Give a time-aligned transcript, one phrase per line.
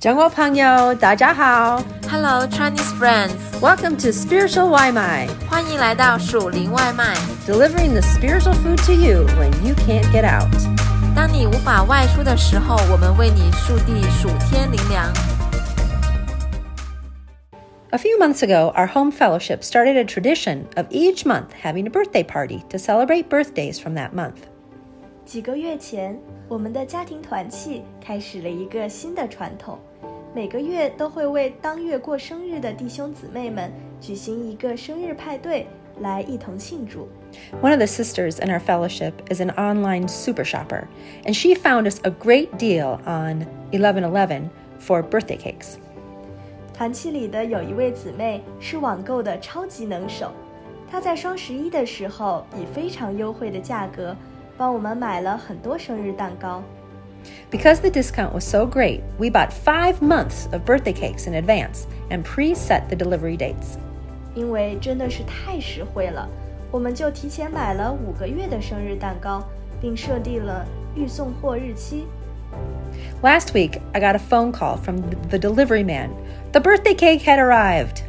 [0.00, 7.16] 中国朋友，大家好 Hello Chinese friends， ，Welcome to Spiritual 外卖欢迎来到属灵外卖。
[7.46, 10.46] ，delivering the spiritual food to you when you can't get out.
[11.16, 15.12] 当你无法外出的时候，我们为你速递暑天灵粮。
[17.90, 21.90] A few months ago, our home fellowship started a tradition of each month having a
[21.90, 24.34] birthday party to celebrate birthdays from that month.
[25.24, 26.16] 几个月前，
[26.46, 29.76] 我们的家庭团契开始了一个新的传统，
[30.34, 35.66] 每个月都会为当月过生日的弟兄姊妹们举行一个生日派对，
[36.00, 37.08] 来一同庆祝。
[37.62, 40.84] One of the sisters in our fellowship is an online super shopper,
[41.24, 45.76] and she found us a great deal on 1111 for birthday cakes.
[46.74, 50.32] 团契里的有一位姊妹是网购的超级能手，
[50.90, 54.14] 她在双十一的时候以非常优惠的价格
[54.58, 56.62] 帮我们买了很多生日蛋糕。
[57.50, 61.86] Because the discount was so great, we bought five months of birthday cakes in advance
[62.10, 63.78] and preset the delivery dates.
[64.34, 66.28] 因为真的是太实惠了，
[66.70, 69.42] 我们就提前买了五个月的生日蛋糕，
[69.80, 72.06] 并设定了预送货日期。
[73.22, 76.10] Last week, I got a phone call from the delivery man.
[76.52, 78.02] The birthday cake had arrived.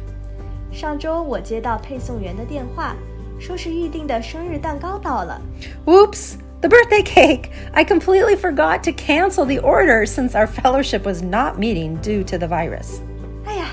[0.72, 2.94] 上周我接到配送员的电话，
[3.38, 5.40] 说是预定的生日蛋糕到了。
[5.86, 6.34] Whoops!
[6.62, 7.50] The birthday cake!
[7.72, 12.36] I completely forgot to cancel the order since our fellowship was not meeting due to
[12.36, 13.00] the virus.
[13.44, 13.68] 哎呀，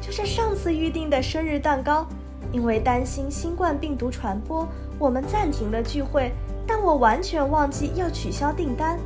[0.00, 2.06] 就是上次预定的生日蛋糕，
[2.52, 6.30] 因为担心新冠病毒传播，我们暂停了聚会，
[6.66, 8.98] 但我完全忘记要取消订单。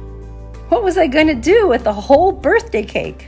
[0.69, 3.27] What was I going to do with the whole birthday cake?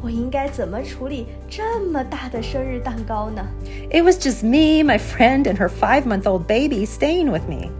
[0.00, 3.44] 我应该怎么处理这么大的生日蛋糕呢？
[3.90, 7.70] It was just me, my friend, and her five month old baby staying with me.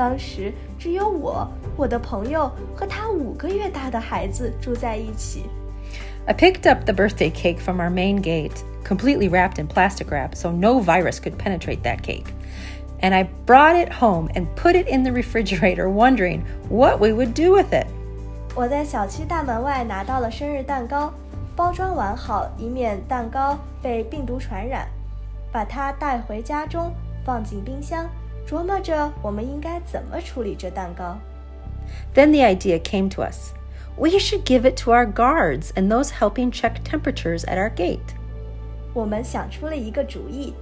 [0.00, 5.44] 当时只有我、我的朋友和他五个月大的孩子住在一起。
[6.26, 10.34] I picked up the birthday cake from our main gate, completely wrapped in plastic wrap
[10.34, 12.26] so no virus could penetrate that cake.
[13.00, 17.34] And I brought it home and put it in the refrigerator, wondering what we would
[17.34, 17.86] do with it.
[18.54, 21.12] 我在小区大门外拿到了生日蛋糕，
[21.54, 24.88] 包装完好，以免蛋糕被病毒传染。
[25.52, 26.92] 把它带回家中，
[27.24, 28.06] 放进冰箱，
[28.46, 31.18] 琢磨着我们应该怎么处理这蛋糕。
[32.14, 33.52] Then the idea came to us
[33.96, 38.14] we should give it to our guards and those helping check temperatures at our gate.
[38.92, 40.54] 我们想出了一个主意，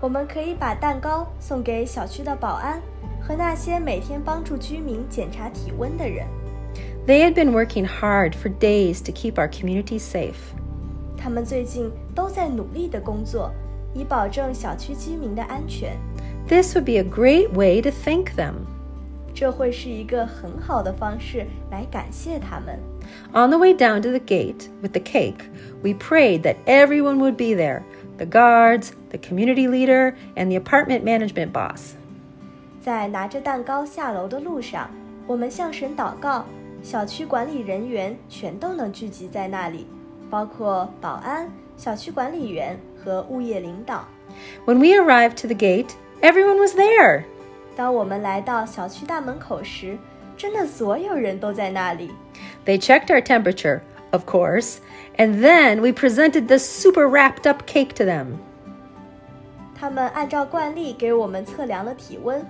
[0.00, 2.80] 我们可以把蛋糕送给小区的保安
[3.20, 6.26] 和那些每天帮助居民检查体温的人。
[7.06, 10.34] They had been working hard for days to keep our community safe.
[11.16, 13.52] 他们最近都在努力的工作，
[13.94, 15.96] 以保证小区居民的安全。
[16.50, 18.66] This would be a great way to thank them.
[19.34, 22.78] 这会是一个很好的方式来感谢他们。
[23.32, 25.44] On the way down to the gate with the cake,
[25.82, 27.82] we prayed that everyone would be there
[28.16, 31.94] the guards, the community leader, and the apartment management boss.
[32.80, 34.88] 在拿着蛋糕下楼的路上，
[35.26, 36.46] 我们向神祷告，
[36.82, 39.86] 小区管理人员全都能聚集在那里，
[40.30, 44.04] 包括保安、小区管理员和物业领导。
[44.64, 47.24] When we arrived to the gate, everyone was there.
[47.76, 49.98] 当我们来到小区大门口时，
[50.36, 52.10] 真的所有人都在那里。
[52.64, 54.78] They checked our temperature, of course,
[55.16, 58.38] and then we presented the super wrapped up cake to them.
[59.78, 62.44] 他们按照惯例给我们测量了体温，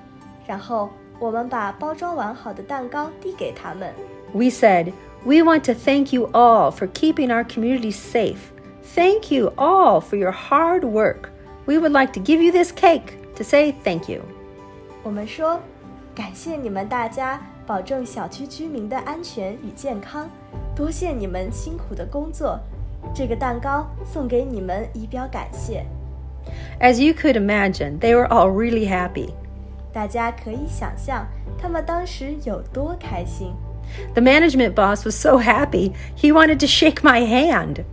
[0.46, 3.92] 然后我们把包装完好的蛋糕递给他们。
[4.32, 4.92] We said,
[5.24, 8.52] We want to thank you all for keeping our community safe.
[8.94, 11.30] Thank you all for your hard work.
[11.66, 14.20] We would like to give you this cake to say thank you.
[15.02, 15.60] 我们说，
[16.14, 20.28] 感谢你们大家保证小区居民的安全与健康，
[20.74, 22.58] 多谢你们辛苦的工作。
[23.14, 25.84] 这个蛋糕送给你们以表感谢。
[26.80, 29.30] As you could imagine, they were all really happy.
[29.92, 31.26] 大家可以想象
[31.58, 33.52] 他们当时有多开心。
[34.14, 37.84] The management boss was so happy, he wanted to shake my hand.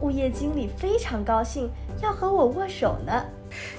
[0.00, 1.70] 物业经理非常高兴，
[2.02, 3.24] 要和我握手呢。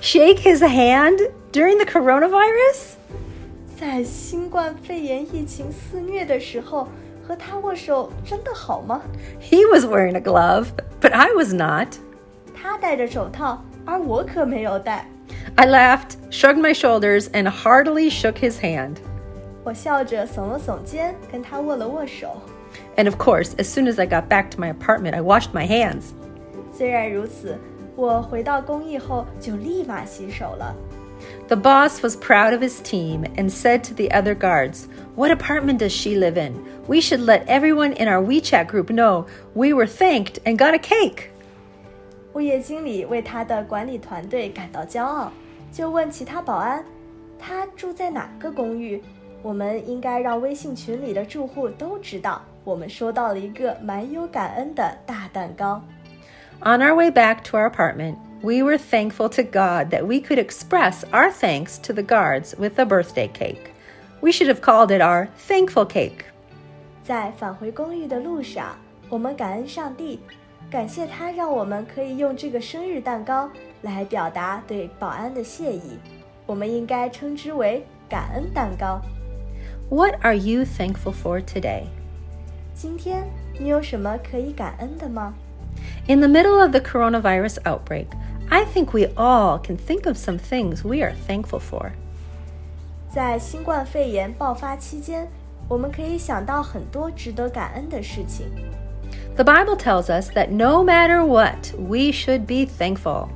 [0.02, 1.20] Shake his hand
[1.52, 2.96] during the coronavirus?
[3.80, 6.88] 在新冠肺炎疫情肆虐的时候，
[7.28, 9.02] 和他握手真的好吗？
[9.42, 10.68] He was wearing a glove,
[11.02, 11.88] but I was not.
[12.54, 15.08] 他戴着手套，而我可没有戴。
[15.56, 18.98] I laughed, shrugged my shoulders, and heartily shook his hand.
[19.64, 22.42] 我笑着耸了耸肩，跟他握了握手。
[22.98, 25.66] And of course, as soon as I got back to my apartment, I washed my
[25.66, 26.14] hands.
[26.72, 27.58] 虽然如此，
[27.96, 30.76] 我回到公寓后就立马洗手了。
[31.48, 35.78] The boss was proud of his team and said to the other guards, What apartment
[35.80, 36.54] does she live in?
[36.88, 40.80] We should let everyone in our WeChat group know we were thanked and got a
[40.80, 41.30] cake.
[42.34, 45.32] 物业经理为他的管理团队感到骄傲，
[45.72, 46.84] 就问其他保安：“
[47.38, 49.02] 他住在哪个公寓？
[49.42, 55.82] 我们应该让微信群里的住户都知道，我们收到了一个蛮有感恩的大蛋糕。”
[56.62, 60.38] On our way back to our apartment, we were thankful to God that we could
[60.38, 63.72] express our thanks to the guards with a birthday cake.
[64.22, 66.26] We should have called it our thankful cake.
[67.04, 68.78] 在返回公寓的路上，
[69.10, 70.22] 我们感恩上帝，
[70.72, 73.50] 感谢他让我们可以用这个生日蛋糕
[73.82, 76.00] 来表达对保安的谢意。
[76.46, 79.02] 我们应该称之为感恩蛋糕。
[79.90, 81.84] What are you thankful for today?
[82.74, 85.34] 今天你有什么可以感恩的吗？
[86.08, 88.08] In the middle of the coronavirus outbreak,
[88.50, 91.92] I think we all can think of some things we are thankful for.
[93.10, 95.28] 在新冠肺炎爆发期间，
[95.68, 98.48] 我们可以想到很多值得感恩的事情。
[99.36, 103.28] The Bible tells us that no matter what, we should be thankful.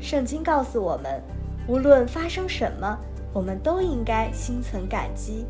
[0.00, 1.22] 圣经告诉我们，
[1.66, 2.98] 无论发生什么，
[3.36, 5.44] 我们都应该心存感激。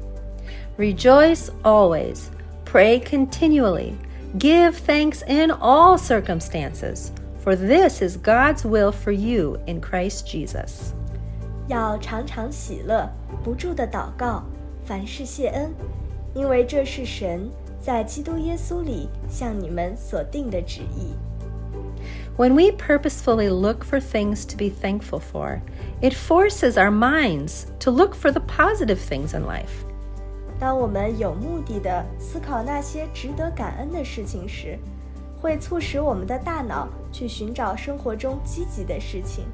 [0.79, 2.29] Rejoice always,
[2.65, 3.93] pray continually,
[4.39, 7.11] give thanks in all circumstances,
[7.45, 10.93] for this is God's will for you in Christ Jesus.
[11.69, 13.09] 要常常喜乐，
[13.45, 14.43] 不住的祷告，
[14.85, 15.73] 凡事谢恩，
[16.35, 17.49] 因为这是神
[17.81, 21.15] 在基督耶稣里向你们所定的旨意。
[22.37, 25.61] When we purposefully look for things to be thankful for,
[26.01, 29.85] it forces our minds to look for the positive things in life.
[30.59, 34.79] 当我们有目的的思考那些值得感恩的事情时，
[35.41, 39.45] 会促使我们的大脑去寻找生活中积极的事情。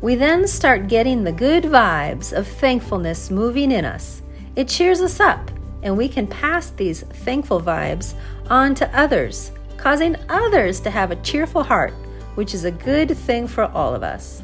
[0.00, 4.20] We then start getting the good vibes of thankfulness moving in us.
[4.54, 5.50] It cheers us up,
[5.82, 8.14] and we can pass these thankful vibes
[8.48, 9.50] on to others,
[9.80, 11.92] causing others to have a cheerful heart,
[12.34, 14.42] which is a good thing for all of us.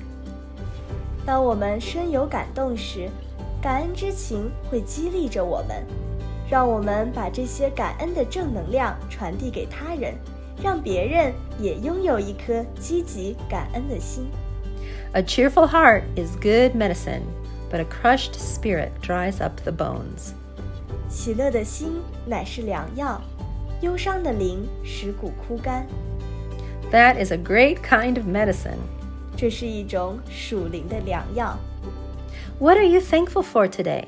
[1.25, 3.09] 当我们深有感动时，
[3.61, 5.85] 感恩之情会激励着我们，
[6.51, 10.15] 让我们把这些感恩的正能量传递给他人，
[10.63, 14.29] 让别人也拥有一颗积极感恩的心。
[15.13, 17.23] A cheerful heart is good medicine,
[17.71, 20.33] but a crushed spirit dries up the bones.
[21.09, 23.21] 喜乐的心乃是良药，
[23.81, 25.87] 忧伤的灵使骨枯干。
[26.91, 28.79] That is a great kind of medicine.
[29.37, 31.59] 这是一种属灵的良药。
[32.59, 34.05] What are you thankful for today?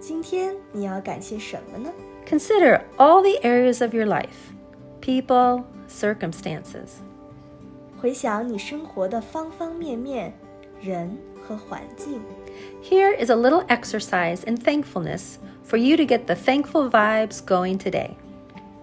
[0.00, 1.90] 今天你要感谢什么呢？
[2.26, 4.52] Consider all the areas of your life
[5.00, 6.98] people, circumstances.
[8.00, 10.32] 回想你生活的方方面面，
[10.80, 12.20] 人和环境。
[12.82, 15.36] Here is a little exercise in thankfulness
[15.68, 18.16] for you to get the thankful vibes going today.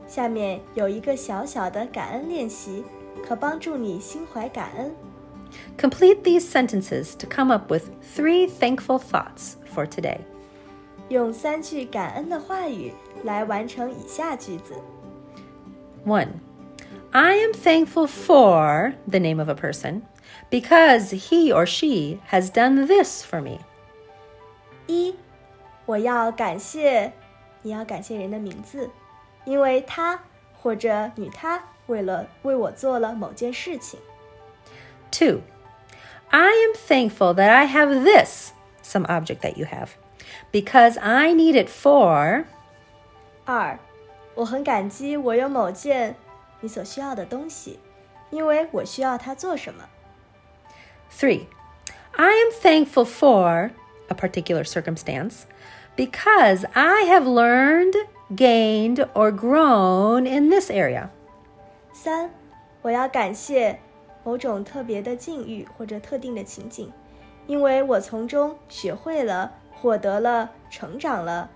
[0.09, 2.83] 下面有一个小小的感恩练习，
[3.25, 4.93] 可帮助你心怀感恩。
[5.77, 10.19] Complete these sentences to come up with three thankful thoughts for today.
[11.09, 12.91] 用三句感恩的话语
[13.23, 14.73] 来完成以下句子：
[16.05, 16.27] 1.
[17.11, 20.01] I am thankful for the name of a person
[20.49, 23.59] because he or she has done this for me.
[24.87, 25.15] 一，
[25.85, 27.13] 我要感谢，
[27.61, 28.89] 你要感谢人的名字，
[29.43, 30.19] 因为他
[30.61, 33.99] 或者女他为了为我做了某件事情。
[35.11, 35.39] 2.
[36.29, 38.51] I am thankful that I have this,
[38.83, 39.89] some object that you have,
[40.51, 42.45] because I need it for.
[43.45, 43.77] 二，
[44.33, 46.15] 我很感激我有某件
[46.61, 47.79] 你所需要的东西，
[48.31, 49.87] 因为我需要它做什么。
[51.11, 51.45] 3.
[52.17, 53.71] I am thankful for
[54.07, 55.43] a particular circumstance
[55.95, 57.93] because I have learned,
[58.35, 61.09] gained, or grown in this area.
[61.93, 62.29] 三，
[62.81, 63.79] 我要感谢
[64.23, 66.91] 某种特别的境遇或者特定的情景，
[67.47, 71.49] 因为我从中学会了、获得了、成长了。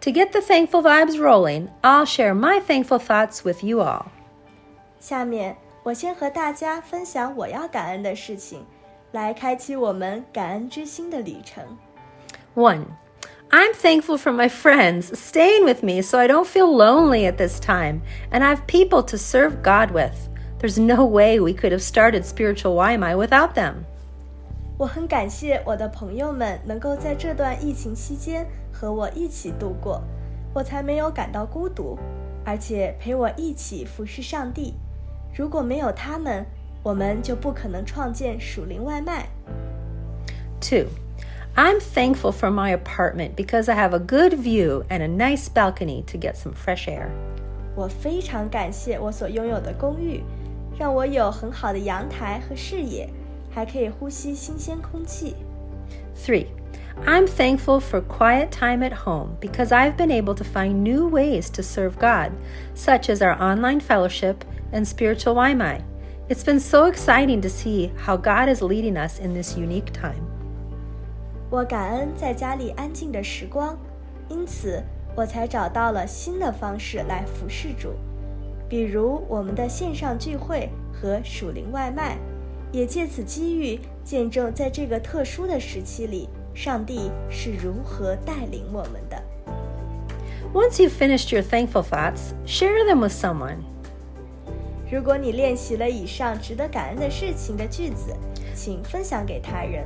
[0.00, 4.06] To get the thankful vibes rolling, I'll share my thankful thoughts with you all.
[4.98, 8.64] 下面我先和大家分享我要感恩的事情，
[9.12, 11.64] 来开启我们感恩之心的旅程。
[12.54, 12.84] 1.
[13.51, 17.59] I'm thankful for my friends staying with me so I don't feel lonely at this
[17.59, 20.29] time, and I have people to serve God with.
[20.59, 23.85] There's no way we could have started Spiritual Waimai without them.
[24.77, 30.01] 我很感谢我的朋友们能够在这段疫情期间和我一起度过，
[30.53, 31.97] 我才没有感到孤独，
[32.43, 34.73] 而且陪我一起服侍上帝。
[35.33, 36.45] 如果没有他们，
[36.83, 39.27] 我们就不可能创建属灵外卖。
[40.59, 40.87] Two.
[41.56, 46.04] I'm thankful for my apartment because I have a good view and a nice balcony
[46.06, 47.08] to get some fresh air.
[47.74, 50.22] 我非常感谢我所拥有的公寓，
[50.78, 53.08] 让我有很好的阳台和视野，
[53.50, 55.34] 还可以呼吸新鲜空气。
[56.16, 56.46] Three,
[57.04, 61.48] I'm thankful for quiet time at home because I've been able to find new ways
[61.50, 62.32] to serve God,
[62.74, 65.82] such as our online fellowship and spiritual Waimai.
[66.28, 70.23] It's been so exciting to see how God is leading us in this unique time.
[71.55, 73.77] 我感恩在家里安静的时光，
[74.27, 74.83] 因此
[75.15, 77.93] 我才找到了新的方式来服侍主，
[78.67, 82.17] 比如我们的线上聚会和属灵外卖，
[82.73, 89.15] 也借此机遇见证在这个特殊的时期里，上帝是如何带领我们的。
[90.53, 93.59] Once you've finished your thankful thoughts, share them with someone.
[94.91, 98.13] 如果你练习了以上值得感恩的事情的句子，
[98.53, 99.85] 请分享给他人。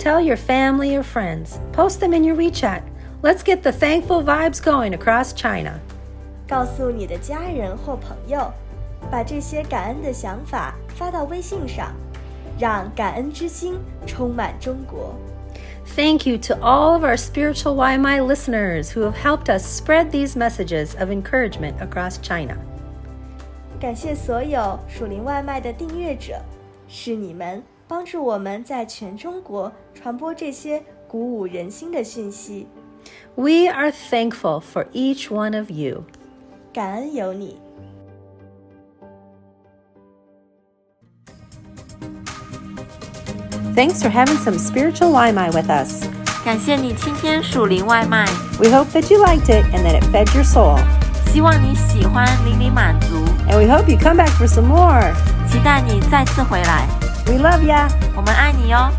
[0.00, 1.60] Tell your family or friends.
[1.74, 2.80] Post them in your WeChat.
[3.20, 5.78] Let's get the thankful vibes going across China.
[6.48, 8.50] 告诉你的家人或朋友，
[9.10, 11.92] 把这些感恩的想法发到微信上，
[12.58, 15.14] 让感恩之心充满中国。
[15.94, 20.98] Thank you to all of our Spiritual Waimai listeners who have helped us spread these messages
[20.98, 22.56] of encouragement across China.
[23.78, 26.40] 感谢所有属灵外卖的订阅者，
[26.88, 32.68] 是你们帮助我们在全中国传播这些鼓舞人心的讯息。
[33.34, 36.04] We are thankful for each one of you
[43.74, 46.06] thanks for having some spiritual Waimai with us.
[46.44, 48.24] 感谢你今天属灵外卖。
[48.60, 50.78] We hope that you liked it and that it fed your soul.
[51.32, 53.16] 希望你喜欢灵灵满足。
[53.48, 55.12] And we hope you come back for some more.
[55.50, 56.99] 期待你再次回来。
[57.30, 57.88] We love ya.
[58.16, 58.90] 我们爱你哟。